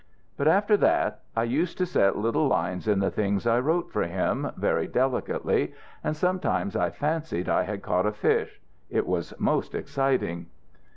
[0.35, 4.01] But after that I used to set little lines in the things I wrote for
[4.01, 8.59] him, very delicately, and sometimes I fancied I had caught a fish.
[8.89, 10.47] It was most exciting."